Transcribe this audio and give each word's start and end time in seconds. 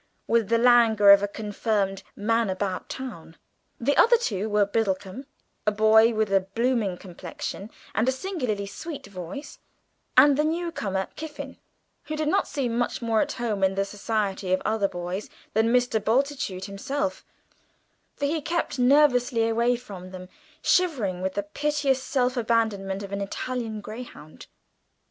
with 0.25 0.49
the 0.49 0.57
languor 0.57 1.11
of 1.11 1.21
a 1.21 1.27
confirmed 1.27 2.01
man 2.15 2.49
about 2.49 2.89
town. 2.89 3.37
The 3.79 3.95
other 3.97 4.17
two 4.17 4.49
were 4.49 4.65
Biddlecomb, 4.65 5.27
a 5.67 5.71
boy 5.71 6.11
with 6.11 6.33
a 6.33 6.39
blooming 6.39 6.97
complexion 6.97 7.69
and 7.93 8.09
a 8.09 8.11
singularly 8.11 8.65
sweet 8.65 9.05
voice, 9.05 9.59
and 10.17 10.37
the 10.39 10.43
new 10.43 10.71
comer, 10.71 11.09
Kiffin, 11.15 11.57
who 12.05 12.15
did 12.15 12.27
not 12.29 12.47
seem 12.47 12.79
much 12.79 13.03
more 13.03 13.21
at 13.21 13.33
home 13.33 13.63
in 13.63 13.75
the 13.75 13.85
society 13.85 14.51
of 14.51 14.61
other 14.65 14.87
boys 14.87 15.29
than 15.53 15.67
Mr. 15.71 16.03
Bultitude 16.03 16.65
himself, 16.65 17.23
for 18.15 18.25
he 18.25 18.41
kept 18.41 18.79
nervously 18.79 19.47
away 19.47 19.75
from 19.75 20.09
them, 20.09 20.29
shivering 20.63 21.21
with 21.21 21.35
the 21.35 21.43
piteous 21.43 22.01
self 22.01 22.35
abandonment 22.35 23.03
of 23.03 23.11
an 23.11 23.21
Italian 23.21 23.81
greyhound. 23.81 24.47